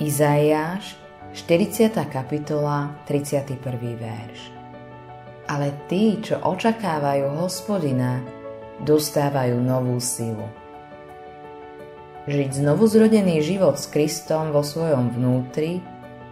[0.00, 0.96] Izaiáš,
[1.36, 1.92] 40.
[2.08, 3.60] kapitola, 31.
[4.00, 4.48] verš.
[5.44, 8.24] Ale tí, čo očakávajú hospodina,
[8.80, 10.48] dostávajú novú silu.
[12.24, 15.84] Žiť znovu zrodený život s Kristom vo svojom vnútri,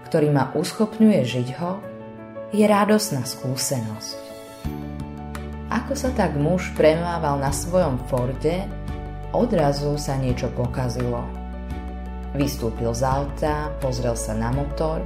[0.09, 1.85] ktorý ma uschopňuje žiť ho,
[2.57, 4.17] je radosná skúsenosť.
[5.69, 8.65] Ako sa tak muž premával na svojom Forde,
[9.37, 11.21] odrazu sa niečo pokazilo–
[12.37, 15.01] Vystúpil z auta, pozrel sa na motor,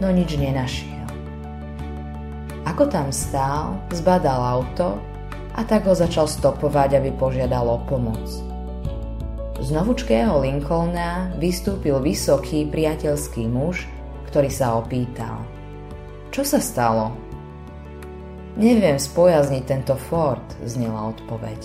[0.00, 1.04] no nič nenašiel.
[2.64, 4.96] Ako tam stál, zbadal auto
[5.52, 8.24] a tak ho začal stopovať, aby požiadal o pomoc.
[9.62, 13.84] Z novučkého Lincolna vystúpil vysoký priateľský muž,
[14.32, 15.44] ktorý sa opýtal.
[16.32, 17.12] Čo sa stalo?
[18.56, 21.60] Neviem spojazniť tento Ford, znela odpoveď.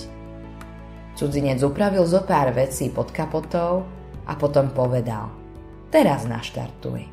[1.16, 3.88] Cudzinec upravil zo pár vecí pod kapotou
[4.28, 5.48] a potom povedal
[5.88, 7.08] Teraz naštartuj.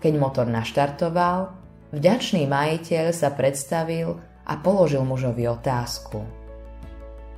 [0.00, 1.52] Keď motor naštartoval,
[1.92, 4.16] vďačný majiteľ sa predstavil
[4.48, 6.24] a položil mužovi otázku.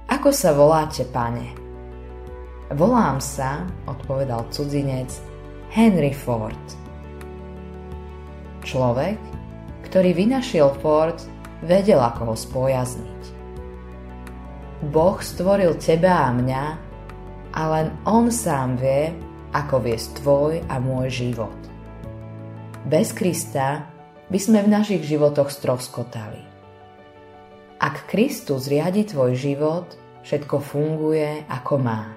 [0.06, 1.50] Ako sa voláte, pane?
[2.70, 5.10] Volám sa, odpovedal cudzinec,
[5.74, 6.66] Henry Ford.
[8.62, 9.18] Človek,
[9.82, 11.18] ktorý vynašiel Ford,
[11.66, 13.22] vedel, ako ho spojazniť.
[14.94, 16.87] Boh stvoril teba a mňa
[17.58, 19.10] a len On sám vie,
[19.50, 21.58] ako viesť tvoj a môj život.
[22.86, 23.82] Bez Krista
[24.30, 26.38] by sme v našich životoch stroskotali.
[27.82, 29.90] Ak Kristus riadi tvoj život,
[30.22, 32.14] všetko funguje ako má.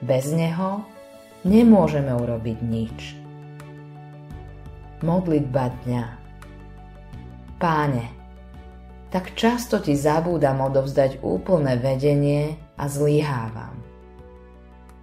[0.00, 0.80] Bez Neho
[1.44, 2.98] nemôžeme urobiť nič.
[5.04, 6.04] Modlitba dňa
[7.58, 8.06] Páne,
[9.12, 13.91] tak často ti zabúdam odovzdať úplné vedenie a zlyhávam.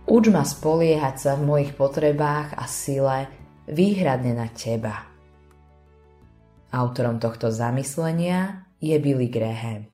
[0.09, 3.29] Uč ma spoliehať sa v mojich potrebách a sile
[3.69, 5.05] výhradne na teba.
[6.73, 9.85] Autorom tohto zamyslenia je Billy Graham.